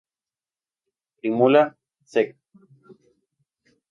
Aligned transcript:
Primula 1.19 1.61
secc. 2.13 2.33